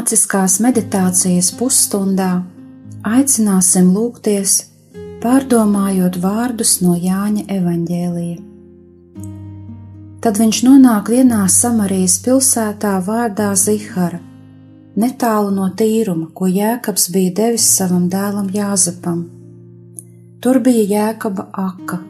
Ignāciskās 0.00 0.54
meditācijas 0.64 1.50
pusstundā 1.58 2.28
aicināsim 3.04 3.90
lūgties, 3.92 4.54
pārdomājot 5.20 6.16
vārdus 6.22 6.78
no 6.80 6.94
Jāņa 6.96 7.44
evaņģēlija. 7.52 8.38
Tad 10.24 10.40
viņš 10.40 10.62
nonāk 10.64 11.12
vienā 11.12 11.42
Samarijas 11.52 12.16
pilsētā 12.24 12.94
vārdā 13.04 13.50
Zihara, 13.60 14.22
netālu 14.96 15.52
no 15.58 15.68
tīruma, 15.76 16.30
ko 16.32 16.48
Jēkabs 16.48 17.10
bija 17.12 17.36
devis 17.42 17.68
savam 17.68 18.08
dēlam 18.08 18.48
Jāzepam. 18.56 19.26
Tur 20.40 20.62
bija 20.64 20.86
Jēkaba 20.96 21.50
aka. 21.52 22.00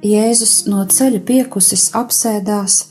Jēzus 0.00 0.62
no 0.72 0.88
ceļa 0.88 1.20
piekusis 1.28 1.90
apsēdās 1.92 2.86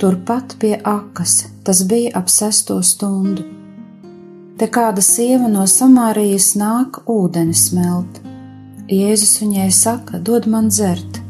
turpat 0.00 0.56
pie 0.56 0.78
akas 0.80 1.42
Tas 1.64 1.80
bija 1.88 2.10
ap 2.18 2.28
sesto 2.28 2.76
stundu. 2.82 3.44
Te 4.60 4.68
kāda 4.70 5.02
sieva 5.02 5.48
no 5.48 5.64
Samārijas 5.66 6.52
nāk 6.60 7.00
ūdeni 7.10 7.56
smelt. 7.56 8.20
Jēzus 8.92 9.38
viņai 9.40 9.70
saka, 9.72 10.18
dod 10.20 10.44
man 10.46 10.68
dzert, 10.68 11.22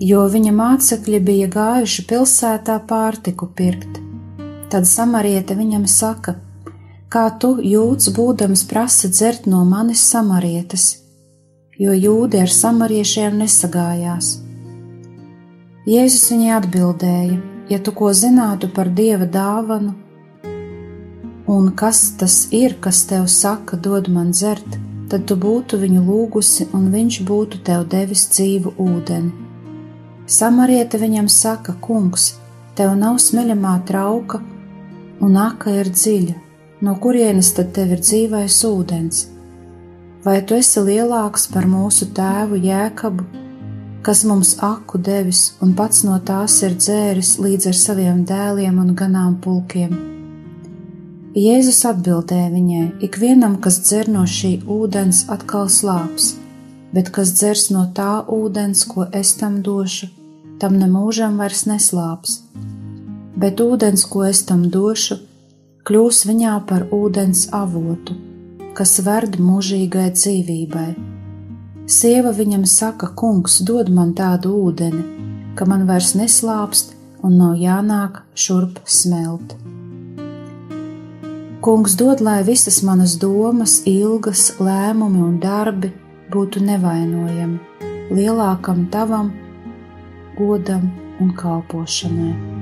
jo 0.00 0.22
viņa 0.32 0.52
mācekļi 0.56 1.20
bija 1.20 1.48
gājuši 1.52 2.04
pilsētā 2.08 2.78
pārtiku 2.88 3.50
pirkt. 3.58 4.00
Tad 4.72 4.88
samariete 4.88 5.54
viņam 5.54 5.84
saka, 5.86 6.38
kā 7.12 7.26
tu 7.40 7.58
jūds 7.62 8.08
būdams 8.16 8.64
prasa 8.70 9.12
dzert 9.12 9.44
no 9.46 9.60
manis 9.68 10.00
samarietes, 10.00 10.86
jo 11.78 11.92
jūdi 11.92 12.40
ar 12.40 12.50
samariešiem 12.50 13.36
nesagājās. 13.44 14.32
Jēzus 15.86 16.32
viņai 16.32 16.56
atbildēja: 16.56 17.36
ja 17.68 17.78
tu 17.78 17.92
ko 17.92 18.12
zinātu 18.14 18.70
par 18.74 18.88
dieva 18.88 19.26
dāvanu, 19.26 19.94
un 21.46 21.70
kas 21.74 22.12
tas 22.18 22.36
ir, 22.54 22.76
kas 22.80 23.04
tev 23.10 23.26
saka, 23.30 23.76
dod 23.76 24.08
man 24.12 24.32
dzert, 24.34 24.78
tad 25.10 25.26
tu 25.30 25.36
būtu 25.38 25.78
viņu 25.82 26.02
lūgusi, 26.06 26.68
un 26.74 26.90
viņš 26.94 27.20
būtu 27.26 27.62
tev 27.66 27.86
devis 27.90 28.26
dzīvu 28.34 28.74
ūdeni. 28.82 29.30
Samarieta 30.26 30.98
viņam 30.98 31.28
saka, 31.30 31.76
kungs, 31.80 32.34
tev 32.74 32.96
nav 32.98 33.20
smeļamā 33.22 33.76
trauka, 33.86 34.42
un 35.22 35.38
aka 35.38 35.78
ir 35.82 35.90
dziļa, 35.94 36.34
no 36.82 36.96
kurienes 37.02 37.52
tad 37.54 37.72
tev 37.78 37.94
ir 37.94 38.02
dzīvais 38.02 38.58
ūdens? 38.66 39.26
Vai 40.26 40.40
tu 40.42 40.58
esi 40.58 40.82
lielāks 40.82 41.46
par 41.52 41.68
mūsu 41.70 42.10
tēvu 42.14 42.58
Jēkabu? 42.58 43.45
Kas 44.06 44.24
mums 44.24 44.56
aku 44.62 44.98
devis 44.98 45.40
un 45.60 45.72
pats 45.74 46.04
no 46.06 46.16
tās 46.28 46.60
ir 46.62 46.76
dzēris 46.78 47.30
līdz 47.42 47.64
ar 47.70 47.76
saviem 47.78 48.20
dēliem 48.28 48.76
un 48.78 48.92
ganām 49.00 49.32
pulkiem. 49.42 49.96
Jēzus 51.34 51.80
atbildēja 51.90 52.52
viņai: 52.52 52.84
Ikvienam, 53.08 53.56
kas 53.64 53.80
dzer 53.82 54.06
no 54.16 54.22
šī 54.34 54.52
ūdens, 54.76 55.24
atkal 55.34 55.66
slāps, 55.78 56.28
bet 56.94 57.10
kas 57.16 57.32
dzers 57.34 57.64
no 57.74 57.82
tā 57.98 58.12
ūdens, 58.36 58.84
ko 58.92 59.08
es 59.22 59.34
tam 59.40 59.58
došu, 59.66 60.06
tam 60.62 60.78
nemūžam 60.78 61.42
vairs 61.42 61.64
neslāps. 61.66 62.38
Bet 63.34 63.58
ūdens, 63.60 64.06
ko 64.06 64.22
es 64.30 64.44
tam 64.46 64.68
došu, 64.70 65.18
kļūs 65.82 66.22
viņā 66.30 66.54
par 66.70 66.86
ūdens 66.94 67.48
avotu, 67.64 68.14
kas 68.78 68.96
verd 69.02 69.42
mūžīgai 69.42 70.08
dzīvībai 70.14 71.15
Sieva 71.86 72.32
viņam 72.34 72.64
saka, 72.66 73.12
kungs, 73.14 73.60
dod 73.62 73.92
man 73.94 74.10
tādu 74.18 74.56
ūdeni, 74.58 75.04
ka 75.54 75.68
man 75.70 75.84
vairs 75.86 76.16
neslāpst 76.18 76.96
un 77.22 77.36
nav 77.38 77.54
jānāk 77.62 78.24
šurp 78.34 78.80
smelt. 78.90 79.54
Kungs 81.62 81.94
dod, 81.94 82.24
lai 82.26 82.40
visas 82.42 82.80
manas 82.82 83.14
domas, 83.22 83.78
ilgas, 83.86 84.48
lēmumi 84.58 85.22
un 85.28 85.38
darbi 85.38 85.92
būtu 86.34 86.66
nevainojami, 86.66 87.86
lielākam 88.10 88.88
tavam 88.90 89.30
godam 90.34 90.90
un 91.22 91.34
kalpošanai. 91.38 92.55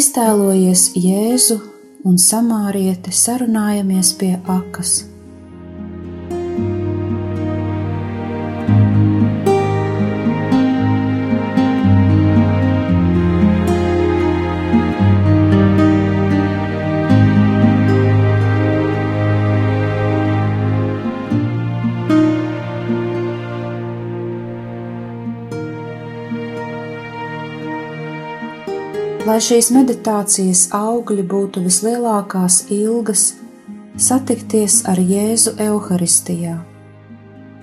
Iztēlojies 0.00 0.82
Jēzu 0.96 1.58
un 2.08 2.14
samārieti 2.16 3.12
sarunājamies 3.12 4.14
pie 4.16 4.30
akas. 4.48 5.09
Lai 29.40 29.46
šīs 29.46 29.70
meditācijas 29.72 30.62
augļi 30.76 31.22
būtu 31.24 31.62
vislielākās 31.64 32.66
ilgas, 32.76 33.22
satikties 33.96 34.82
ar 34.84 35.00
Jēzu 35.00 35.54
Euharistijā, 35.64 36.58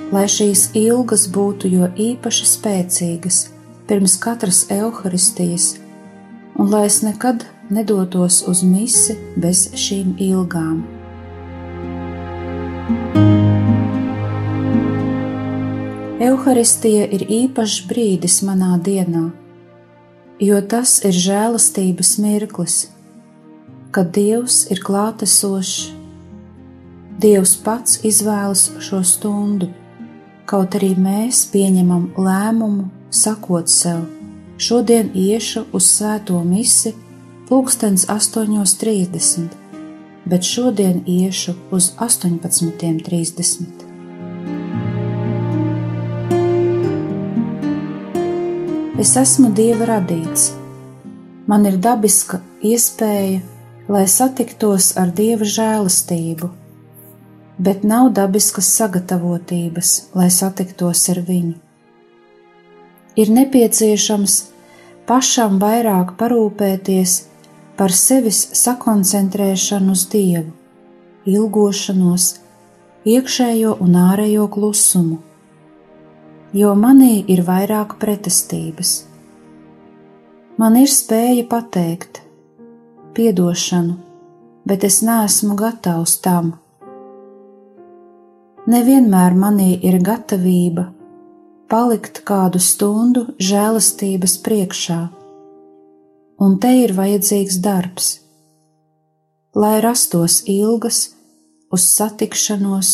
lai 0.10 0.24
šīs 0.26 0.72
ilgas 0.74 1.28
būtu 1.30 1.70
jo 1.70 1.92
īpaši 1.94 2.50
spēcīgas 2.50 3.40
pirms 3.86 4.18
katras 4.18 4.64
Euharistijas, 4.74 5.76
un 6.58 6.74
lai 6.74 6.88
es 6.90 7.04
nekad 7.06 7.46
nedotos 7.70 8.42
uz 8.50 8.66
misi 8.66 9.14
bez 9.38 9.68
šīm 9.78 10.18
ilgām. 10.18 10.82
Euharistija 16.26 17.06
ir 17.06 17.30
īpašs 17.44 17.84
brīdis 17.86 18.42
manā 18.50 18.80
dienā 18.82 19.30
jo 20.40 20.60
tas 20.62 21.00
ir 21.06 21.16
žēlastības 21.16 22.18
mirklis, 22.22 22.78
kad 23.92 24.12
Dievs 24.14 24.66
ir 24.72 24.82
klātesošs. 24.86 25.94
Dievs 27.18 27.56
pats 27.66 27.98
izvēlas 28.06 28.68
šo 28.84 29.02
stundu, 29.02 29.72
kaut 30.46 30.78
arī 30.78 30.92
mēs 30.94 31.48
pieņemam 31.50 32.12
lēmumu, 32.14 32.92
sakot 33.10 33.72
sev: 33.74 34.04
Šodien 34.58 35.10
iešu 35.18 35.66
uz 35.74 35.90
svēto 35.96 36.38
misi, 36.46 36.94
pulkstens 37.50 38.06
8.30, 38.06 39.58
bet 40.26 40.46
šodien 40.46 41.02
iešu 41.08 41.58
uz 41.72 41.92
18.30. 41.98 43.77
Es 48.98 49.12
esmu 49.14 49.52
Dieva 49.54 49.86
radīts. 49.86 50.48
Man 51.46 51.68
ir 51.70 51.76
dabiska 51.78 52.40
iespēja, 52.66 53.44
lai 53.94 54.08
satiktos 54.10 54.88
ar 54.98 55.12
Dieva 55.20 55.46
žēlastību, 55.46 56.50
bet 57.62 57.86
nav 57.86 58.10
dabiskas 58.18 58.72
sagatavotības, 58.80 59.92
lai 60.18 60.32
satiktos 60.34 61.04
ar 61.14 61.22
viņu. 61.30 61.54
Ir 63.22 63.30
nepieciešams 63.38 64.40
pašam 65.06 65.62
vairāk 65.62 66.16
parūpēties 66.18 67.16
par 67.78 67.94
sevis 67.94 68.42
sakoncentrēšanu 68.64 69.94
uz 69.94 70.08
Dievu, 70.10 70.50
ilgošanos, 71.30 72.32
iekšējo 73.06 73.78
un 73.78 74.02
ārējo 74.10 74.50
klusumu, 74.58 75.22
jo 76.54 76.76
manī 76.76 77.26
ir 77.28 77.44
vairāk 77.48 77.98
pretestības. 78.02 78.94
Man 80.58 80.78
ir 80.80 80.88
spēja 80.90 81.44
pateikt, 81.50 82.22
piedošanu, 83.14 83.98
bet 84.68 84.88
es 84.88 85.02
neesmu 85.06 85.58
gatavs 85.60 86.18
tam 86.22 86.56
nevienmēr 88.68 89.36
manī 89.40 89.72
ir 89.88 89.98
gatavība 90.04 90.90
palikt 91.72 92.22
kādu 92.28 92.60
stundu 92.64 93.26
žēlastības 93.44 94.38
priekšā, 94.44 95.00
un 96.44 96.58
te 96.64 96.72
ir 96.84 96.94
vajadzīgs 96.96 97.60
darbs, 97.64 98.10
lai 99.56 99.78
rastos 99.84 100.42
ilgas 100.52 101.02
uz 101.72 101.88
satikšanos 101.96 102.92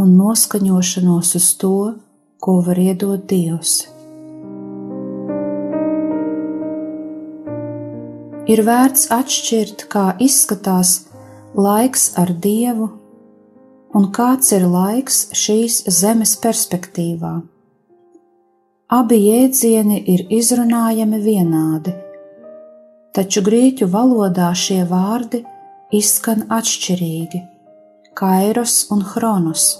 un 0.00 0.16
noskaņošanos 0.20 1.34
uz 1.40 1.48
to, 1.60 1.76
ko 2.42 2.58
var 2.66 2.78
iedot 2.82 3.22
Dievs. 3.30 3.74
Ir 8.50 8.64
vērts 8.66 9.06
atšķirt, 9.14 9.84
kā 9.92 10.08
izskatās 10.18 10.96
laiks 11.54 12.08
ar 12.18 12.32
Dievu 12.42 12.88
un 13.94 14.08
kāds 14.16 14.50
ir 14.56 14.66
laiks 14.66 15.28
šīs 15.36 15.84
zemes 16.00 16.34
perspektīvā. 16.42 17.36
Abi 18.92 19.20
jēdzieni 19.22 20.00
ir 20.12 20.26
izrunājami 20.40 21.22
vienādi, 21.22 21.94
taču 23.14 23.44
grieķu 23.46 23.86
valodā 23.94 24.50
šie 24.64 24.82
vārdi 24.90 25.44
izskan 25.94 26.48
atšķirīgi- 26.58 27.46
kairos 28.20 28.76
un 28.90 29.06
chronos. 29.12 29.70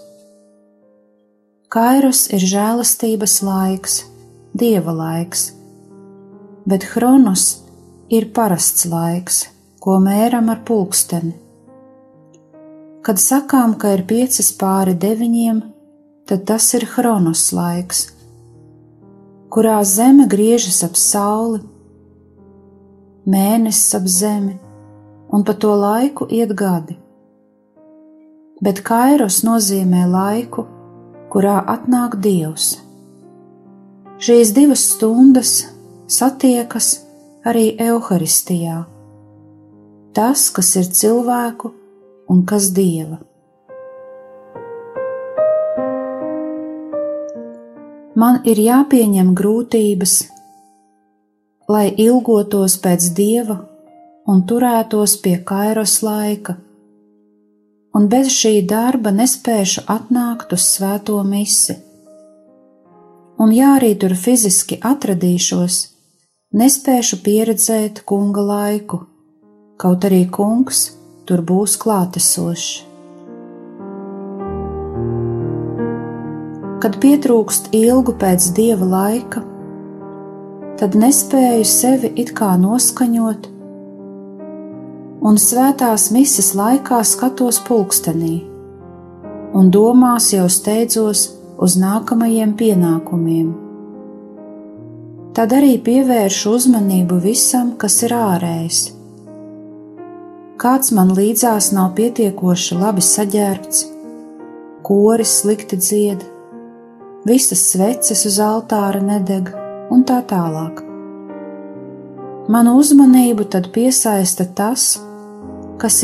Kairos 1.72 2.26
ir 2.28 2.42
žēlastības 2.44 3.38
laiks, 3.40 3.92
dieva 4.52 4.92
laiks, 4.92 5.46
bet 6.68 6.84
chronos 6.84 7.44
ir 8.12 8.26
parasts 8.36 8.84
laiks, 8.92 9.38
ko 9.80 9.94
mēram 10.04 10.50
ar 10.52 10.60
pulksteni. 10.68 11.32
Kad 13.00 13.22
sakām, 13.22 13.78
ka 13.80 13.94
ir 13.96 14.02
piecas 14.10 14.50
pāri 14.60 14.92
deviņiem, 15.00 15.62
tad 16.28 16.44
tas 16.50 16.66
ir 16.76 16.84
chronos 16.92 17.46
laiks, 17.56 18.02
kurā 19.48 19.78
zeme 19.94 20.28
griežas 20.28 20.82
ap 20.84 21.00
sauli, 21.00 21.62
mēnesis 23.24 23.96
ap 23.96 24.12
zemi, 24.18 24.58
un 25.32 25.40
pa 25.40 25.56
to 25.56 25.72
laiku 25.86 26.28
iet 26.28 26.52
gadi. 26.52 27.00
Bet 28.60 28.84
kairos 28.84 29.40
nozīmē 29.48 30.04
laiku, 30.12 30.68
kurā 31.32 31.58
atnāk 31.74 32.18
Dievs. 32.24 32.74
Šīs 34.22 34.52
divas 34.54 34.82
stundas 34.92 35.52
satiekas 36.06 36.94
arī 37.48 37.72
Euharistijā. 37.80 38.82
Tas, 40.12 40.50
kas 40.52 40.74
ir 40.76 40.90
cilvēku, 40.92 41.72
un 42.28 42.44
kas 42.48 42.68
dieva. 42.76 43.18
Man 48.12 48.42
ir 48.44 48.60
jāpieņem 48.60 49.32
grūtības, 49.38 50.14
lai 51.72 51.86
ilgotos 51.96 52.76
pēc 52.84 53.08
dieva 53.16 53.56
un 54.28 54.44
turētos 54.46 55.16
pie 55.24 55.38
kairos 55.48 55.96
laika, 56.04 56.58
un 57.96 58.08
bez 58.08 58.30
šī 58.32 58.54
darba 58.68 59.12
nespēšu 59.14 59.84
atnākt 59.94 60.52
uz 60.56 60.64
svēto 60.76 61.18
misi. 61.26 61.76
Un 63.42 63.52
ja 63.52 63.74
arī 63.76 63.92
tur 63.98 64.14
fiziski 64.16 64.78
atradīšos, 64.92 65.78
nespēšu 66.56 67.20
pieredzēt 67.24 68.02
kunga 68.08 68.44
laiku, 68.48 69.02
kaut 69.80 70.06
arī 70.08 70.24
kungs 70.30 70.86
tur 71.28 71.42
būs 71.48 71.76
klātesošs. 71.82 72.72
Kad 76.82 76.96
pietrūkst 76.98 77.68
ilgu 77.78 78.16
pēc 78.18 78.48
dieva 78.56 78.88
laika, 78.90 79.44
tad 80.80 80.96
nespēju 80.98 81.66
sevi 81.68 82.10
it 82.18 82.32
kā 82.34 82.56
noskaņot, 82.58 83.51
un 85.22 85.38
svētās 85.38 86.10
mises 86.14 86.52
laikā 86.58 87.02
skatos 87.06 87.60
pulkstenī, 87.66 88.38
un 89.54 89.70
domās 89.74 90.32
jau 90.34 90.48
steidzos 90.50 91.26
uz 91.62 91.76
nākamajiem 91.78 92.56
pienākumiem. 92.58 93.52
Tad 95.32 95.54
arī 95.56 95.78
pievēršu 95.80 96.56
uzmanību 96.58 97.22
visam, 97.22 97.76
kas 97.80 98.02
ir 98.04 98.12
ārējs 98.16 98.82
kāds 100.62 100.92
man 100.94 101.10
līdzās 101.16 101.72
nav 101.74 101.96
pietiekoši 101.98 102.76
labi 102.78 103.02
saģērbts, 103.02 103.80
koris 104.86 105.32
slikti 105.40 105.78
dzied, 105.80 106.22
visas 107.26 107.64
sveces 107.72 108.22
uz 108.30 108.38
altāra 108.42 109.00
nedeg 109.02 109.50
un 109.90 110.04
tā 110.06 110.20
tālāk. 110.30 110.84
Manu 112.52 112.76
uzmanību 112.78 113.48
tad 113.50 113.72
piesaista 113.74 114.46
tas, 114.46 114.94
kas 114.98 115.11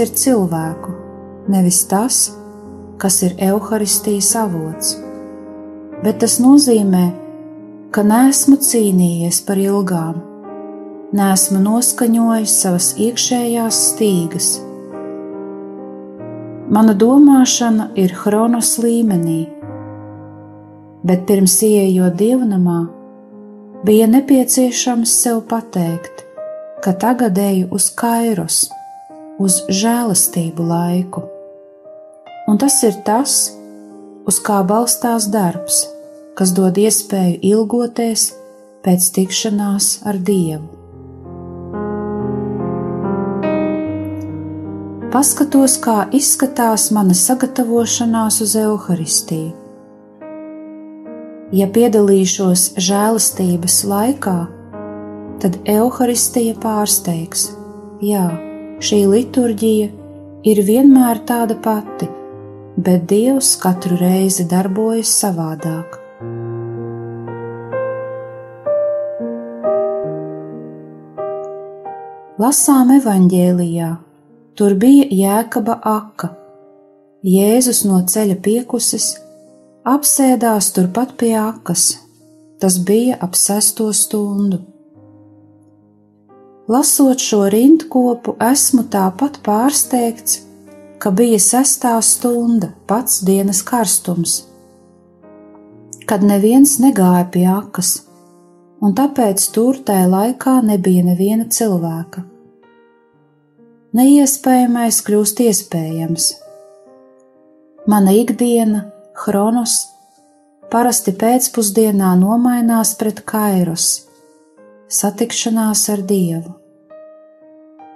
ir 0.02 0.10
cilvēku, 0.10 0.92
nevis 1.46 1.84
tas, 1.86 2.16
kas 2.98 3.20
ir 3.22 3.36
evaharistijas 3.38 4.32
avots. 4.40 4.96
Bet 6.02 6.18
tas 6.22 6.38
nozīmē, 6.42 7.04
ka 7.94 8.02
nesmu 8.06 8.58
cīnījies 8.62 9.38
par 9.46 9.60
ilgām, 9.62 10.18
nesmu 11.14 11.60
noskaņojis 11.62 12.56
savas 12.62 12.88
iekšējās 13.00 13.78
stīgas. 13.92 14.48
Mana 16.68 16.92
domāšana 16.98 17.92
ir 17.96 18.12
chronos 18.12 18.74
līmenī, 18.82 19.40
bet 21.06 21.24
pirms 21.30 21.54
ieejot 21.64 22.18
dievnamā, 22.18 22.80
bija 23.86 24.10
nepieciešams 24.10 25.14
sev 25.22 25.44
pateikt, 25.48 26.26
ka 26.84 26.92
tagad 26.92 27.38
eju 27.38 27.70
uz 27.78 27.88
kairos, 27.94 28.66
uz 29.38 29.60
žēlastību 29.68 30.68
laiku. 30.70 31.24
Un 32.48 32.58
tas 32.60 32.80
ir 32.86 32.96
tas, 33.06 33.36
uz 34.28 34.40
kā 34.44 34.62
balstās 34.66 35.28
darbs, 35.32 35.84
kas 36.38 36.54
dod 36.56 36.80
iespēju 36.80 37.38
ilgoties 37.52 38.32
pēc 38.86 39.12
tikšanās 39.18 39.94
ar 40.08 40.18
Dievu. 40.18 40.78
paskatos, 45.18 45.78
kā 45.82 46.04
izskatās 46.14 46.90
mana 46.94 47.14
sagatavošanās 47.16 48.36
uz 48.44 48.52
evaharistiju. 48.60 49.50
Ja 51.58 51.66
piedalīšos 51.74 52.74
žēlastības 52.76 53.78
laikā, 53.88 54.36
tad 55.42 55.56
evaharistija 55.64 56.54
pārsteigs. 56.62 57.48
Jā, 58.04 58.26
šī 58.80 58.98
liturģija 59.10 59.88
ir 60.48 60.64
vienmēr 60.66 61.22
tāda 61.28 61.58
pati, 61.62 62.08
bet 62.76 63.06
Dievs 63.10 63.54
katru 63.62 63.98
reizi 64.00 64.48
darbojas 64.48 65.14
savādāk. 65.22 65.96
Lasām 72.38 72.92
evanģēlijā 72.94 73.96
Tur 74.58 74.72
bija 74.74 75.04
jēkaba 75.14 75.76
aka. 75.86 76.32
Jēzus 77.22 77.84
no 77.86 78.00
ceļa 78.10 78.34
piekusis 78.42 79.12
apsēdās 79.86 80.72
turpat 80.74 81.12
pie 81.20 81.30
akas. 81.38 81.84
Tas 82.58 82.80
bija 82.88 83.20
ap 83.22 83.38
sesto 83.38 83.86
stundu. 83.94 84.58
Lasot 86.68 87.22
šo 87.24 87.46
rindkopu, 87.48 88.36
esmu 88.44 88.84
tāpat 88.92 89.40
pārsteigts, 89.44 90.42
ka 91.00 91.10
bija 91.10 91.38
sestā 91.40 91.94
stunda, 92.04 92.74
pats 92.86 93.22
dienas 93.24 93.62
karstums, 93.64 94.42
kad 96.08 96.24
neviens 96.24 96.76
negāja 96.82 97.24
pie 97.32 97.46
akas, 97.48 97.94
un 98.84 98.92
tāpēc 98.98 99.50
tur 99.54 99.80
tajā 99.80 100.10
laikā 100.12 100.58
nebija 100.66 101.06
neviena 101.08 101.48
cilvēka 101.48 102.28
neiespējamais 103.96 105.00
kļūst 105.06 105.40
iespējams. 105.46 106.28
Mana 107.88 108.12
ikdiena, 108.18 108.84
chronos, 109.16 109.78
parasti 110.72 111.14
pēcpusdienā 111.16 112.12
nomainās 112.20 112.94
pret 113.00 113.24
kairos, 113.28 113.88
satikšanās 114.92 115.88
ar 115.94 116.04
Dievu. 116.12 116.57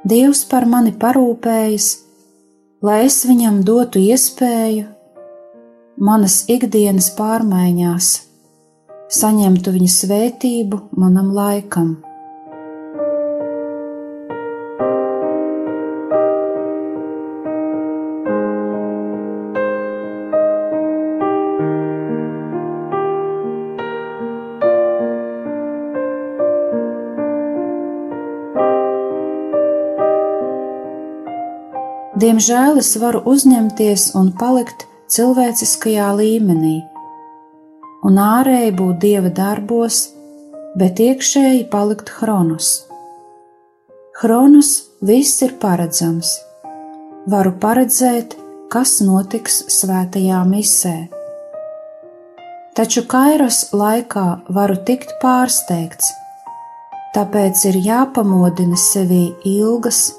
Dievs 0.02 0.40
par 0.50 0.64
mani 0.66 0.90
parūpējas, 0.98 1.84
lai 2.82 3.04
es 3.06 3.20
viņam 3.22 3.60
dotu 3.62 4.00
iespēju 4.02 4.88
manas 6.02 6.40
ikdienas 6.50 7.12
pārmaiņās, 7.14 8.08
saņemtu 9.14 9.74
viņa 9.76 9.90
svētību 9.94 10.80
manam 10.98 11.30
laikam. 11.36 12.00
Diemžēl 32.22 32.76
es 32.78 32.92
varu 33.02 33.18
uzņemties 33.26 34.12
un 34.14 34.28
palikt 34.38 34.84
cilvēciskajā 35.10 36.10
līmenī, 36.20 36.76
un 38.06 38.20
ārēji 38.22 38.74
būt 38.78 39.00
dieva 39.02 39.32
darbos, 39.34 39.96
bet 40.78 41.02
iekšēji 41.02 41.64
palikt 41.72 42.12
chronos. 42.14 42.68
Chronos 44.20 44.70
viss 45.02 45.42
ir 45.42 45.56
paredzams. 45.58 46.36
Varu 47.26 47.56
paredzēt, 47.58 48.38
kas 48.70 49.00
notiks 49.02 49.58
svētajā 49.80 50.44
misē. 50.46 50.96
Taču 52.78 53.02
kairos 53.10 53.64
laikā 53.74 54.26
varu 54.46 54.78
tikt 54.86 55.18
pārsteigts, 55.24 56.14
tāpēc 57.18 57.66
ir 57.72 57.82
jāpamodina 57.82 58.78
sevī 58.78 59.24
ilgas, 59.58 60.12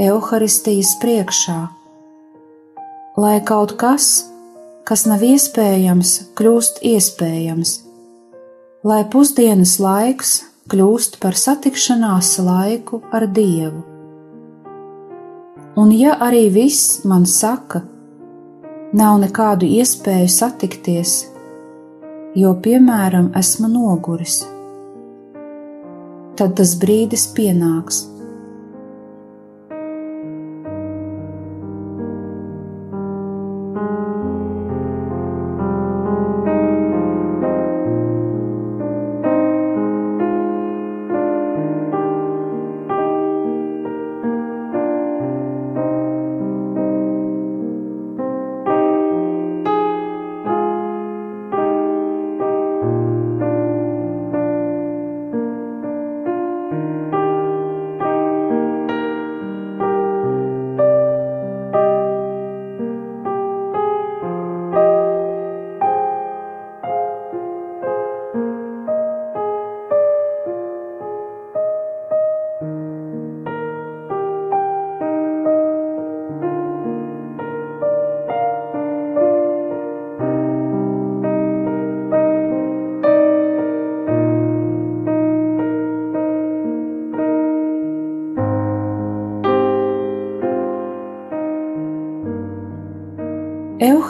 evaharistijas 0.00 0.94
priekšā, 1.02 1.58
lai 3.20 3.36
kaut 3.44 3.74
kas, 3.80 4.06
kas 4.88 5.04
nav 5.08 5.20
iespējams, 5.26 6.12
kļūst 6.38 6.80
iespējams, 6.88 7.72
lai 8.88 9.02
pusdienas 9.12 9.76
laiks 9.82 10.38
kļūst 10.72 11.18
par 11.20 11.36
satikšanās 11.36 12.38
laiku 12.46 13.02
ar 13.12 13.26
Dievu. 13.28 13.82
Un 15.80 15.92
ja 15.92 16.16
arī 16.24 16.46
viss 16.54 17.02
man 17.04 17.26
saka, 17.28 17.82
nav 18.96 19.18
nekādu 19.20 19.68
iespēju 19.68 20.30
satikties, 20.32 21.18
jo, 22.40 22.54
piemēram, 22.64 23.34
esmu 23.36 23.68
noguris, 23.68 24.40
tad 26.40 26.56
tas 26.56 26.74
brīdis 26.80 27.28
pienāks 27.36 28.06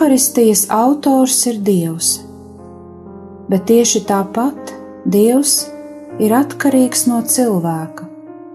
Euharistijas 0.01 0.67
autors 0.71 1.47
ir 1.47 1.59
Dievs, 1.61 2.07
bet 3.53 3.67
tieši 3.69 4.01
tāpat 4.09 4.73
Dievs 5.05 5.59
ir 6.25 6.33
atkarīgs 6.33 7.03
no 7.11 7.19
cilvēka, 7.21 8.07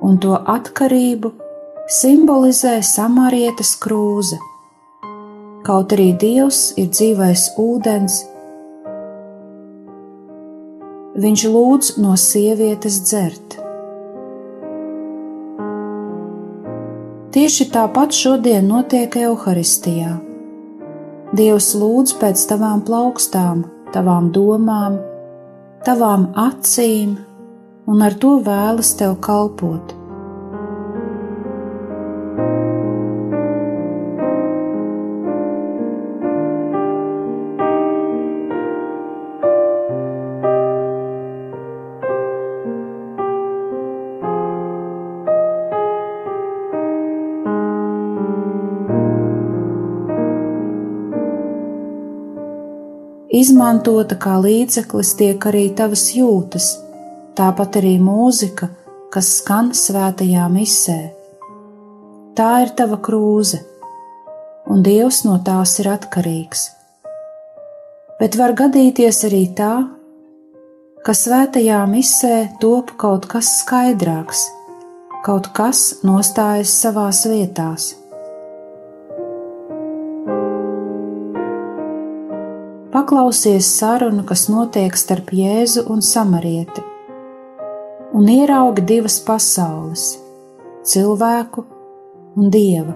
un 0.01 0.17
to 0.17 0.39
atkarību 0.55 1.35
simbolizē 1.99 2.79
samarietas 2.81 3.75
krūze. 3.77 4.41
Kaut 5.69 5.93
arī 5.93 6.09
Dievs 6.17 6.71
ir 6.81 6.89
dzīvais 6.89 7.45
ūdens, 7.61 8.19
viņš 11.13 11.47
lūdz 11.53 11.95
no 12.01 12.17
sievietes 12.17 13.03
dzert. 13.05 13.59
Tieši 17.37 17.69
tāpat 17.69 18.17
šodien 18.17 18.65
notiek 18.73 19.21
Euharistijā. 19.29 20.24
Dievs 21.35 21.73
lūdz 21.75 22.13
pēc 22.21 22.41
tavām 22.47 22.81
plaukstām, 22.87 23.65
tavām 23.91 24.29
domām, 24.31 24.93
tavām 25.83 26.29
acīm, 26.39 27.17
un 27.91 28.03
ar 28.05 28.15
to 28.21 28.37
vēlas 28.45 28.93
tev 28.95 29.17
kalpot. 29.25 29.91
Izmantota 53.65 54.13
kā 54.21 54.35
līdzeklis 54.43 55.15
tiek 55.17 55.45
arī 55.49 55.63
tavas 55.73 56.03
jūtas, 56.13 56.67
tāpat 57.33 57.79
arī 57.79 57.95
mūzika, 57.97 58.67
kas 59.09 59.31
skan 59.39 59.71
svētajā 59.73 60.43
misē. 60.53 60.97
Tā 62.37 62.49
ir 62.61 62.75
tava 62.77 62.99
krūze, 63.01 63.63
un 64.69 64.85
Dievs 64.85 65.23
no 65.25 65.39
tās 65.49 65.73
ir 65.81 65.89
atkarīgs. 65.95 66.67
Bet 68.21 68.37
var 68.37 68.53
gadīties 68.61 69.23
arī 69.31 69.41
tā, 69.57 69.73
ka 71.01 71.17
svētajā 71.25 71.81
misē 71.89 72.37
top 72.61 72.93
kaut 73.01 73.25
kas 73.33 73.49
skaidrāks, 73.63 74.45
kaut 75.25 75.49
kas 75.57 75.87
nostājas 76.05 76.77
savās 76.85 77.25
vietās. 77.25 77.95
Paklausies 82.95 83.67
sarunu, 83.75 84.23
kas 84.23 84.45
notiek 84.47 84.93
starp 84.95 85.33
Jēzu 85.35 85.81
un 85.91 85.99
Samarieti, 85.99 86.79
un 88.15 88.29
ieraugi 88.31 88.85
divas 88.87 89.17
pasaules- 89.19 90.03
cilvēku 90.91 91.63
un 92.37 92.51
dieva. 92.53 92.93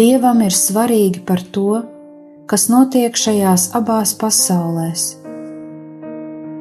Dievam 0.00 0.40
ir 0.46 0.56
svarīgi 0.56 1.20
par 1.26 1.44
to, 1.52 1.82
kas 2.46 2.68
notiek 2.72 3.12
šajās 3.12 3.68
abās 3.76 4.14
pasaulēs. 4.22 5.04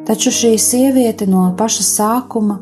Taču 0.06 0.36
šī 0.40 0.54
sieviete 0.60 1.26
no 1.26 1.46
paša 1.58 1.88
sākuma 1.92 2.60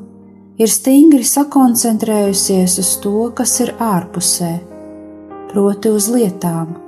ir 0.57 0.67
stingri 0.67 1.25
sakoncentrējusies 1.33 2.79
uz 2.79 2.95
to, 3.01 3.31
kas 3.33 3.59
ir 3.59 3.73
ārpusē, 3.79 4.53
proti 5.49 5.89
uz 5.89 6.09
lietām 6.13 6.83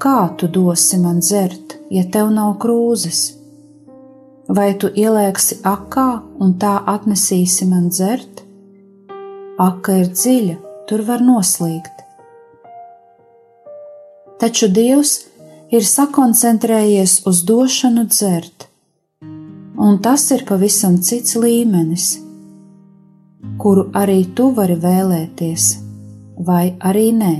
Kā 0.00 0.30
tu 0.40 0.48
dosi 0.48 0.96
man 0.96 1.18
dzert, 1.20 1.74
ja 1.92 2.06
tev 2.08 2.30
nav 2.32 2.54
krūzes? 2.62 3.18
Vai 4.48 4.70
tu 4.80 4.88
ielēksi 4.88 5.58
akā 5.68 6.06
un 6.40 6.54
tā 6.62 6.78
atnesīsi 6.88 7.68
man 7.68 7.90
dzert? 7.92 8.40
Aka 9.60 9.98
ir 10.00 10.08
dziļa, 10.14 10.56
tur 10.88 11.04
var 11.04 11.20
noslīgt. 11.20 12.00
Taču 14.40 14.70
Dievs 14.72 15.12
ir 15.68 15.84
sakoncentrējies 15.84 17.18
uz 17.28 17.44
došanu 17.52 18.08
dzert, 18.08 18.70
un 19.76 20.00
tas 20.00 20.24
ir 20.32 20.48
pavisam 20.48 20.96
cits 21.04 21.36
līmenis, 21.36 22.08
kuru 23.60 23.90
arī 23.92 24.22
tu 24.32 24.48
vari 24.56 24.80
vēlēties, 24.80 25.72
vai 26.40 26.70
arī 26.80 27.08
nē. 27.20 27.34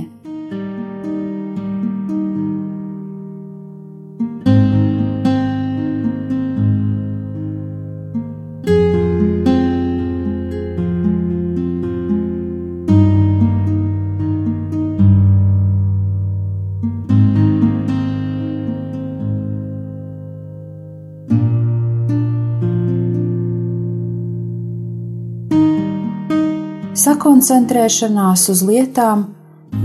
Sakoncentrēšanās 27.01 28.43
uz 28.51 28.59
lietām 28.67 29.21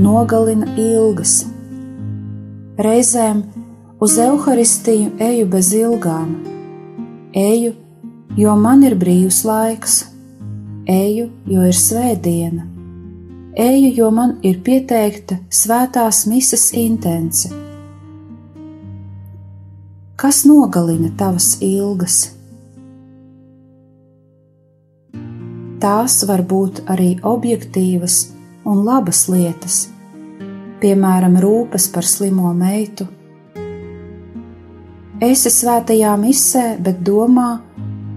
nogalina 0.02 0.66
ilgas. 0.76 1.46
Reizēm 2.82 3.40
uz 4.04 4.16
evaharistiju 4.20 5.14
eju 5.24 5.46
bez 5.54 5.70
ilgām. 5.78 6.34
Eju, 7.32 7.72
jo 8.36 8.56
man 8.60 8.84
ir 8.84 8.98
brīvs 9.00 9.40
laiks, 9.48 9.96
eju, 10.92 11.30
jo 11.54 11.64
ir 11.70 11.80
svētdiena, 11.86 12.68
eju, 13.64 13.94
jo 14.02 14.12
man 14.12 14.36
ir 14.44 14.60
pieteikta 14.66 15.40
svētās 15.48 16.26
misas 16.28 16.68
intence. 16.76 17.54
Kas 20.20 20.44
nogalina 20.44 21.14
tavas 21.16 21.54
ilgas? 21.64 22.35
Tās 25.86 26.24
var 26.26 26.40
būt 26.42 26.80
arī 26.90 27.12
objektīvas 27.22 28.14
un 28.66 28.80
labas 28.82 29.20
lietas, 29.30 29.76
piemēram, 30.82 31.36
rūpes 31.44 31.86
par 31.94 32.08
slimo 32.10 32.50
meitu. 32.58 33.06
Esi 35.22 35.52
svētajā 35.54 36.16
misē, 36.18 36.64
bet 36.82 37.04
domā 37.06 37.46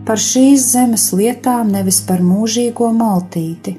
par 0.08 0.18
šīs 0.18 0.66
zemes 0.72 1.06
lietām, 1.14 1.70
nevis 1.78 2.02
par 2.10 2.26
mūžīgo 2.26 2.90
maltīti. 3.04 3.78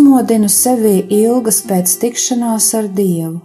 Uzmodinu 0.00 0.48
sevī 0.48 1.02
ilgas 1.12 1.58
pēc 1.68 1.90
tikšanās 2.00 2.70
ar 2.78 2.86
Dievu. 2.88 3.40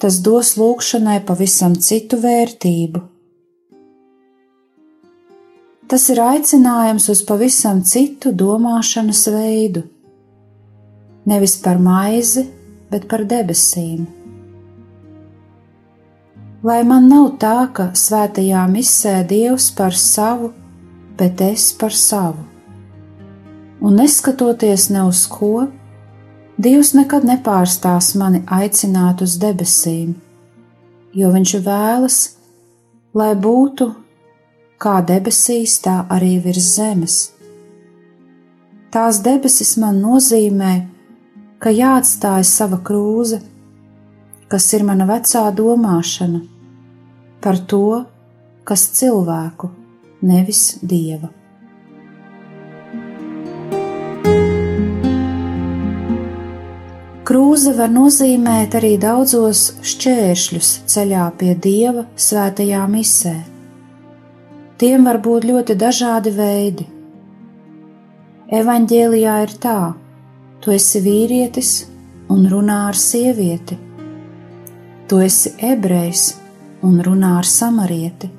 Tas 0.00 0.20
dos 0.24 0.54
lūkšanai 0.56 1.18
pavisam 1.28 1.74
citu 1.76 2.16
vērtību. 2.22 3.02
Tas 5.86 6.08
ir 6.12 6.22
aicinājums 6.24 7.10
uz 7.12 7.20
pavisam 7.28 7.82
citu 7.84 8.32
domāšanas 8.32 9.22
veidu. 9.34 9.84
Nevis 11.28 11.58
par 11.60 11.78
maizi, 11.78 12.46
bet 12.90 13.06
par 13.10 13.26
debesīm. 13.28 14.08
Lai 16.64 16.82
man 16.88 17.08
nav 17.12 17.36
tā, 17.36 17.68
ka 17.76 17.92
svētajā 17.92 18.66
misē 18.72 19.20
Dievs 19.28 19.70
par 19.76 19.92
savu, 19.92 20.52
bet 21.20 21.40
es 21.52 21.72
par 21.76 21.92
savu 21.92 22.55
un 23.80 23.98
neskatoties 24.00 24.88
ne 24.94 25.04
uz 25.08 25.26
ko, 25.30 25.66
Dievs 26.56 26.94
nekad 26.96 27.26
nepārstās 27.28 28.14
mani 28.16 28.38
aicināt 28.48 29.20
uz 29.20 29.34
debesīm, 29.36 30.14
jo 31.12 31.28
Viņš 31.34 31.52
vēlas, 31.66 32.16
lai 33.12 33.34
būtu 33.36 33.90
kā 34.80 35.02
debesīs, 35.04 35.76
tā 35.84 35.98
arī 36.08 36.38
virs 36.40 36.70
zemes. 36.78 37.18
Tās 38.88 39.20
debesis 39.20 39.74
man 39.76 40.00
nozīmē, 40.00 40.72
ka 41.60 41.68
jāatstāj 41.76 42.44
sava 42.48 42.80
krūze, 42.80 43.42
kas 44.48 44.72
ir 44.72 44.88
mana 44.88 45.04
vecā 45.08 45.44
domāšana 45.52 46.40
par 47.44 47.60
to, 47.68 48.04
kas 48.64 48.88
cilvēku, 48.96 49.68
nevis 50.24 50.78
dieva. 50.80 51.28
Krūze 57.26 57.72
var 57.74 57.88
nozīmēt 57.90 58.76
arī 58.78 58.92
daudzos 59.02 59.60
šķēršļus 59.82 60.68
ceļā 60.92 61.24
pie 61.40 61.56
Dieva 61.58 62.04
svētajā 62.22 62.84
misē. 62.86 63.32
Tiem 64.78 65.08
var 65.08 65.18
būt 65.24 65.48
ļoti 65.48 65.74
dažādi 65.80 66.30
veidi. 66.36 66.86
Evanģēlijā 68.60 69.34
ir 69.42 69.56
tā: 69.58 69.80
tu 70.62 70.70
esi 70.76 71.02
vīrietis 71.02 71.74
un 72.30 72.46
runā 72.52 72.78
ar 72.92 73.02
sievieti, 73.02 73.74
tu 75.10 75.18
esi 75.18 75.56
ebrejs 75.72 76.28
un 76.86 77.00
runā 77.02 77.36
ar 77.40 77.54
samarieti. 77.58 78.30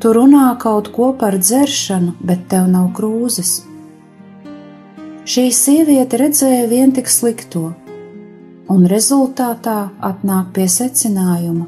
Tu 0.00 0.16
runā 0.16 0.54
kaut 0.56 0.88
ko 0.96 1.12
par 1.20 1.36
dzeršanu, 1.36 2.16
bet 2.24 2.48
tev 2.48 2.72
nav 2.72 2.94
krūzes 2.96 3.58
Šī 5.28 5.50
sieviete 5.52 6.16
redzēja 6.16 6.64
vien 6.70 6.94
tik 6.96 7.10
slikto, 7.12 7.74
un 8.72 8.86
rezultātā 8.88 9.90
atnāk 10.00 10.54
pie 10.56 10.64
secinājuma, 10.64 11.66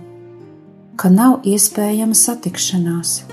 ka 0.97 1.11
nav 1.13 1.45
iespējama 1.45 2.17
satikšanās. 2.17 3.32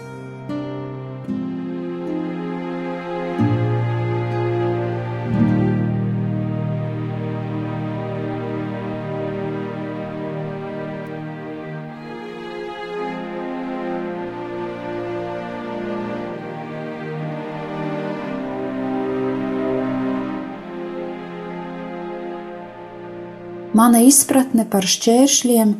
Mana 23.74 24.02
izpratne 24.02 24.66
par 24.70 24.86
šķēršļiem 24.90 25.74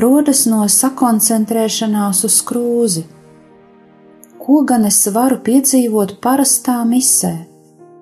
rodas 0.00 0.46
no 0.48 0.64
sakoncentrēšanās 0.68 2.24
uz 2.24 2.40
krūzi. 2.48 3.04
ko 4.48 4.62
gan 4.64 4.86
es 4.88 5.02
varu 5.12 5.36
piedzīvot 5.44 6.14
parastā 6.24 6.78
misē? 6.88 7.34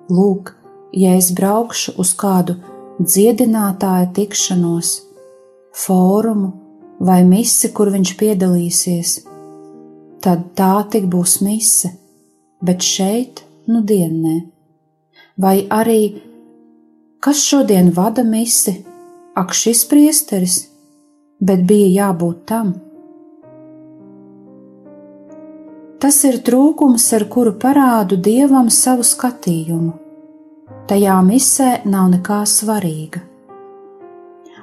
Lūk, 0.07 0.53
ja 0.95 1.17
es 1.19 1.33
braukšu 1.35 1.97
uz 1.99 2.13
kādu 2.15 2.55
dziedinātāja 3.03 4.07
tikšanos, 4.15 4.93
fórumu 5.75 6.53
vai 7.03 7.25
misi, 7.27 7.73
kur 7.75 7.91
viņš 7.91 8.13
piedalīsies, 8.21 9.11
tad 10.23 10.53
tā 10.55 10.87
tik 10.87 11.11
būs 11.11 11.41
mise, 11.43 11.91
bet 12.63 12.79
šeit 12.79 13.43
nu 13.67 13.83
dienē. 13.83 14.37
Vai 15.37 15.57
arī, 15.67 16.21
kas 17.19 17.43
šodien 17.43 17.91
vada 17.91 18.23
misi, 18.23 18.86
ak 19.37 19.53
šis 19.53 19.83
priesteris, 19.89 20.57
bet 21.39 21.63
bija 21.69 21.89
jābūt 22.01 22.43
tam. 22.49 22.73
Tas 26.01 26.17
ir 26.29 26.39
trūkums, 26.45 27.05
ar 27.17 27.25
kuru 27.29 27.53
parādu 27.61 28.17
dievam 28.21 28.69
savu 28.73 29.05
skatījumu. 29.05 29.93
Tajā 30.89 31.17
misē 31.25 31.69
nav 31.89 32.09
nekā 32.13 32.39
svarīga. 32.49 33.21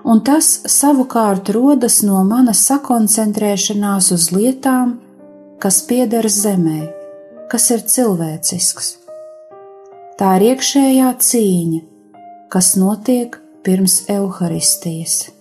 Un 0.04 0.20
tas 0.26 0.48
savukārt 0.68 1.48
rodas 1.56 2.02
no 2.06 2.20
manas 2.28 2.64
sakoncentrēšanās 2.68 4.10
uz 4.14 4.26
lietām, 4.34 4.98
kas 5.62 5.80
pieder 5.88 6.28
zemē, 6.28 6.80
kas 7.50 7.70
ir 7.72 7.86
cilvēcisks. 7.94 8.90
Tā 10.18 10.34
ir 10.38 10.48
iekšējā 10.50 11.14
cīņa, 11.28 11.80
kas 12.52 12.74
notiek 12.78 13.40
pirms 13.64 14.04
evaharistijas. 14.10 15.32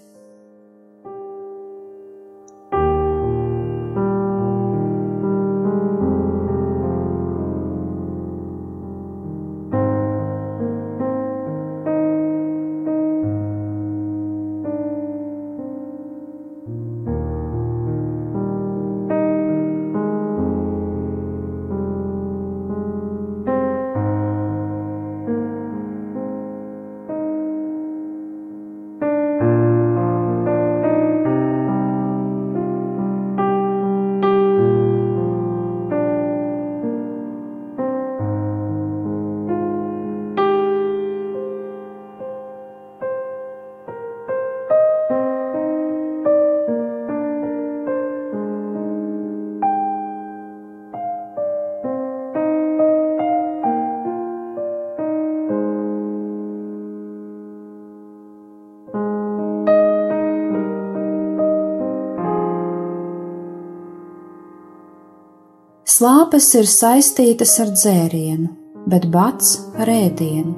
Slāpes 65.93 66.45
ir 66.58 66.65
saistītas 66.65 67.51
ar 67.62 67.69
dzērienu, 67.75 68.47
bet 68.89 69.03
bats 69.13 69.49
ar 69.77 69.91
ēdienu. 69.91 70.53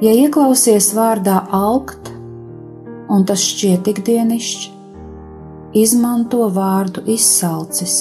Ja 0.00 0.14
ieklausies 0.14 0.92
vārdā 0.96 1.42
alkt, 1.52 2.08
un 3.12 3.26
tas 3.28 3.44
šķiet 3.44 3.90
ikdienišķi, 3.92 4.70
izmanto 5.82 6.46
vārdu 6.54 7.04
izsalcis. 7.12 7.98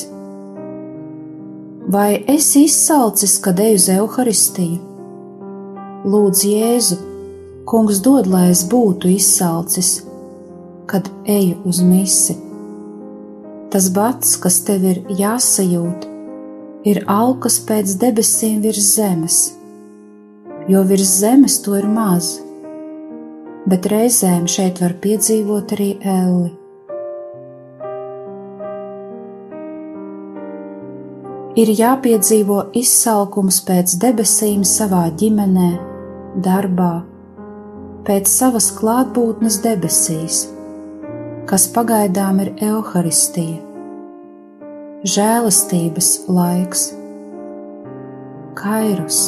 Vai 1.91 2.09
esi 2.37 2.63
izsalcis, 2.69 3.35
kad 3.43 3.59
eju 3.59 3.81
uz 3.81 3.91
evaharistiju? 3.97 4.79
Lūdzu, 6.07 6.49
Jēzu, 6.53 7.03
Kungs 7.67 7.99
dod, 8.05 8.31
lai 8.31 8.53
es 8.53 8.63
būtu 8.71 9.11
izsalcis, 9.11 9.97
kad 10.87 11.11
eju 11.27 11.57
uz 11.67 11.83
misiju. 11.83 12.46
Tas 13.67 13.89
bats, 13.91 14.37
kas 14.39 14.61
tev 14.63 14.85
ir 14.87 14.99
jāsajūt, 15.11 16.05
ir 16.87 17.01
alkas 17.11 17.57
pēc 17.67 17.97
debesīm 17.99 18.61
virs 18.63 18.93
zemes, 18.95 19.39
jo 20.71 20.83
virs 20.87 21.11
zemes 21.19 21.57
to 21.65 21.75
ir 21.75 21.89
maz, 21.91 22.29
bet 23.67 23.89
reizēm 23.91 24.47
šeit 24.47 24.79
var 24.79 24.95
piedzīvot 25.03 25.75
arī 25.75 25.89
elli. 26.15 26.53
Ir 31.59 31.75
jāpiedzīvo 31.75 32.69
izsalkums 32.77 33.59
pēc 33.67 33.99
debesīm 33.99 34.63
savā 34.63 35.09
ģimenē, 35.19 35.71
darbā, 36.39 36.93
pēc 38.07 38.31
savas 38.31 38.71
klātbūtnes 38.79 39.59
debesīs 39.65 40.45
kas 41.47 41.63
pagaidām 41.71 42.41
ir 42.43 42.49
evaharistija, 42.59 43.61
žēlastības 45.07 46.09
laiks, 46.27 46.81
kairus. 48.59 49.19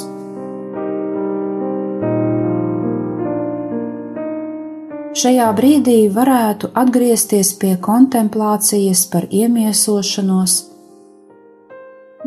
Šajā 5.19 5.47
brīdī 5.55 5.99
varētu 6.15 6.73
atgriezties 6.81 7.53
pie 7.61 7.71
kontemplācijas 7.87 9.05
par 9.13 9.25
iemiesošanos 9.31 10.57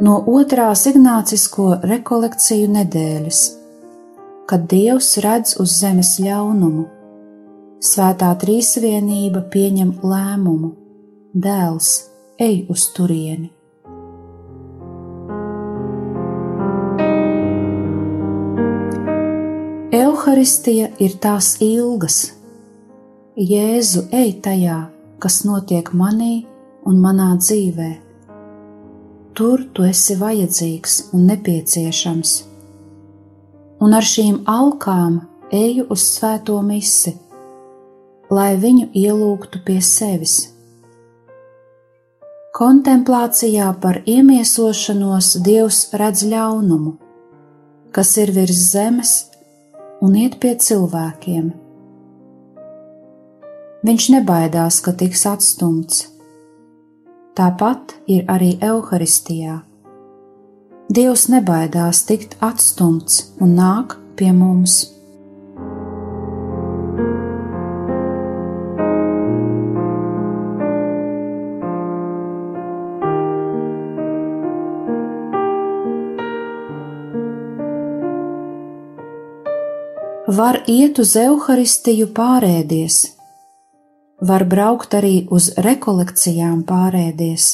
no 0.03 0.17
otrās 0.39 0.87
ignācisko 0.89 1.69
rekolekciju 1.85 2.73
nedēļas, 2.79 3.45
kad 4.49 4.67
Dievs 4.73 5.15
redz 5.25 5.55
uz 5.61 5.79
zemes 5.85 6.17
ļaunumu 6.25 6.89
Svētā 7.83 8.29
trīsvienība 8.39 9.41
pieņem 9.51 9.89
lēmumu: 10.07 10.69
Dēls, 11.35 11.87
ej 12.39 12.61
uz 12.71 12.85
turieni! 12.95 13.49
Euharistija 19.99 20.93
ir 21.03 21.17
tās 21.25 21.57
ilgas. 21.67 22.21
Jēzu, 23.35 24.05
ej 24.15 24.31
tajā, 24.47 24.79
kas 25.19 25.41
notiek 25.49 25.91
manī 25.91 26.45
un 26.87 27.03
manā 27.03 27.33
dzīvē. 27.41 27.91
Tur 29.35 29.67
tu 29.75 29.89
esi 29.91 30.15
vajadzīgs 30.23 31.01
un 31.19 31.27
nepieciešams. 31.33 32.39
Un 33.83 33.99
ar 33.99 34.07
šīm 34.15 34.45
alkām 34.47 35.19
eju 35.51 35.91
uz 35.91 36.07
svēto 36.15 36.63
misiju 36.63 37.32
lai 38.33 38.57
viņu 38.57 38.89
ielūgtu 38.97 39.61
pie 39.67 39.79
sevis. 39.85 40.37
Kontemplācijā 42.57 43.71
par 43.81 44.03
iemiesošanos 44.09 45.35
Dievs 45.45 45.87
redz 45.97 46.25
ļaunumu, 46.29 46.95
kas 47.93 48.13
ir 48.21 48.33
virs 48.37 48.61
zemes 48.73 49.13
un 50.05 50.17
iet 50.21 50.39
pie 50.41 50.55
cilvēkiem. 50.61 51.51
Viņš 53.83 54.09
nebaidās, 54.15 54.79
ka 54.85 54.93
tiks 54.95 55.27
atstumts. 55.27 56.07
Tāpat 57.35 57.97
ir 58.07 58.29
arī 58.31 58.55
Euharistijā. 58.63 59.63
Dievs 60.93 61.29
nebaidās 61.33 62.05
tikt 62.05 62.37
atstumts 62.45 63.33
un 63.41 63.57
nāk 63.57 63.97
pie 64.17 64.29
mums. 64.37 64.92
Var 80.37 80.63
iet 80.67 80.99
uz 81.03 81.13
evaharistiju 81.19 82.09
pārēdies, 82.17 82.99
var 84.21 84.45
braukt 84.49 84.95
arī 84.97 85.27
uz 85.31 85.51
rekolekcijām 85.67 86.63
pārēdies. 86.69 87.49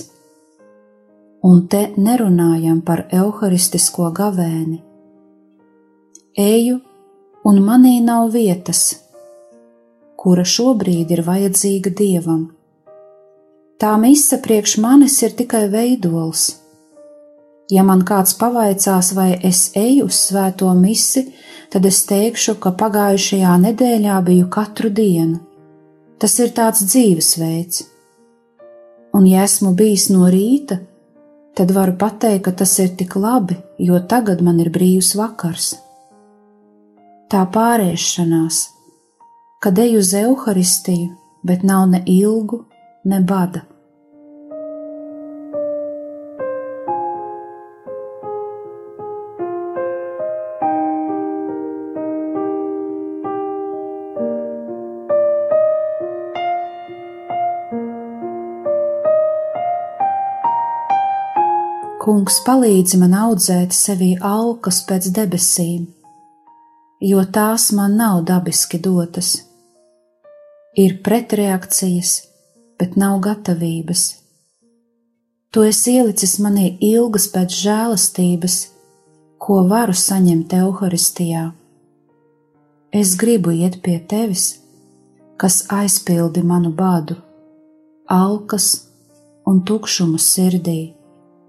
Un 1.48 1.64
te 1.72 1.80
nerunājam 1.96 2.82
par 2.84 3.06
evaharistisko 3.08 4.10
gavēni. 4.14 4.78
Eju, 6.38 6.78
un 7.48 7.60
manī 7.64 7.96
nav 8.04 8.30
vietas, 8.34 8.84
kura 10.18 10.44
šobrīd 10.44 11.10
ir 11.14 11.24
vajadzīga 11.26 11.94
dievam. 11.98 12.48
Tā 13.78 13.94
mise 14.02 14.38
priekš 14.42 14.78
manis 14.82 15.20
ir 15.22 15.34
tikai 15.38 15.66
veidols, 15.72 16.48
Ja 17.68 17.82
man 17.84 18.00
kāds 18.08 18.32
pavaicās, 18.40 19.12
vai 19.12 19.34
es 19.44 19.68
eju 19.76 20.06
uz 20.08 20.16
svēto 20.30 20.70
misi, 20.76 21.26
tad 21.72 21.86
es 21.86 22.00
teikšu, 22.08 22.56
ka 22.62 22.72
pagājušajā 22.80 23.54
nedēļā 23.64 24.18
biju 24.26 24.48
katru 24.52 24.90
dienu. 24.90 25.40
Tas 26.18 26.34
ir 26.42 26.50
tāds 26.56 26.82
dzīvesveids. 26.88 27.84
Un, 29.14 29.26
ja 29.26 29.44
esmu 29.46 29.72
bijis 29.78 30.08
no 30.12 30.28
rīta, 30.30 30.80
tad 31.56 31.70
varu 31.74 31.94
pateikt, 31.98 32.44
ka 32.46 32.52
tas 32.62 32.74
ir 32.82 32.92
tik 32.98 33.16
labi, 33.16 33.56
jo 33.78 34.00
tagad 34.10 34.42
man 34.44 34.60
ir 34.62 34.72
brīvs 34.74 35.14
vakars. 35.18 35.72
Tā 37.28 37.44
pārēšanās, 37.54 38.60
kad 39.62 39.78
eju 39.78 40.02
uz 40.02 40.12
evaharistiju, 40.16 41.10
bet 41.44 41.64
nav 41.66 41.88
ne 41.92 42.02
ilgu, 42.06 42.64
ne 43.04 43.20
bada. 43.20 43.64
Kungs 62.08 62.38
palīdzi 62.40 62.96
man 63.02 63.12
audzēt 63.12 63.74
sevī 63.76 64.14
alkas 64.24 64.78
pēc 64.88 65.10
debesīm, 65.12 65.82
jo 67.04 67.24
tās 67.36 67.66
man 67.76 67.98
nav 68.00 68.22
dabiski 68.30 68.80
dotas. 68.86 69.34
Ir 70.72 70.94
pretreakcijas, 71.04 72.14
bet 72.80 72.96
nav 72.96 73.18
gatavības. 73.28 74.06
Tu 75.52 75.68
esi 75.68 75.98
ielicis 76.00 76.38
manī 76.40 76.70
ilgas 76.94 77.28
pēc 77.36 77.60
žēlastības, 77.66 78.58
ko 79.36 79.60
varu 79.68 80.00
saņemt 80.08 80.56
Euharistijā. 80.64 81.46
Es 82.88 83.18
gribu 83.20 83.52
iet 83.52 83.82
pie 83.84 84.00
tevis, 84.00 84.54
kas 85.36 85.66
aizpildi 85.68 86.40
manu 86.40 86.72
badu, 86.72 87.20
alkas 88.08 88.78
un 89.44 89.60
tukšumu 89.60 90.16
sirdī 90.16 90.94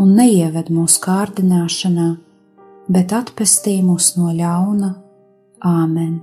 un 0.00 0.14
neieved 0.18 0.70
mūsu 0.72 1.00
kārdināšanā, 1.04 2.08
bet 2.92 3.12
atpestī 3.16 3.78
mūs 3.84 4.14
no 4.18 4.32
ļauna. 4.36 4.94
Āmen! 5.66 6.16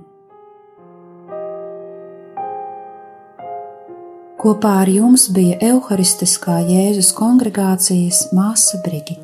Kopā 4.44 4.74
ar 4.82 4.90
jums 4.92 5.30
bija 5.32 5.56
Euharistiskā 5.72 6.58
Jēzus 6.68 7.14
kongregācijas 7.16 8.26
māsa 8.36 8.82
Brigita. 8.84 9.23